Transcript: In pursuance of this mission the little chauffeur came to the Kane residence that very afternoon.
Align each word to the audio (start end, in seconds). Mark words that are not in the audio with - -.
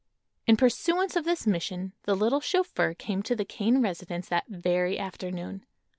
In 0.47 0.57
pursuance 0.57 1.15
of 1.15 1.25
this 1.25 1.45
mission 1.45 1.93
the 2.05 2.15
little 2.15 2.39
chauffeur 2.41 2.95
came 2.95 3.21
to 3.21 3.35
the 3.35 3.45
Kane 3.45 3.83
residence 3.83 4.27
that 4.29 4.47
very 4.47 4.97
afternoon. 4.97 5.63